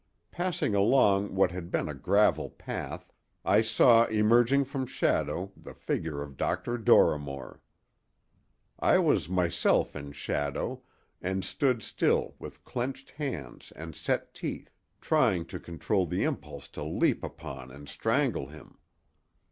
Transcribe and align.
Passing 0.31 0.73
along 0.73 1.35
what 1.35 1.51
had 1.51 1.69
been 1.69 1.87
a 1.87 1.93
gravel 1.93 2.49
path, 2.49 3.13
I 3.45 3.61
saw 3.61 4.05
emerging 4.05 4.65
from 4.65 4.87
shadow 4.87 5.51
the 5.55 5.75
figure 5.75 6.23
of 6.23 6.37
Dr. 6.37 6.79
Dorrimore. 6.79 7.59
I 8.79 8.97
was 8.97 9.29
myself 9.29 9.95
in 9.95 10.11
shadow, 10.13 10.81
and 11.21 11.45
stood 11.45 11.83
still 11.83 12.33
with 12.39 12.63
clenched 12.63 13.11
hands 13.11 13.71
and 13.75 13.95
set 13.95 14.33
teeth, 14.33 14.71
trying 15.01 15.45
to 15.45 15.59
control 15.59 16.07
the 16.07 16.23
impulse 16.23 16.67
to 16.69 16.83
leap 16.83 17.23
upon 17.23 17.69
and 17.69 17.87
strangle 17.87 18.47
him. 18.47 18.79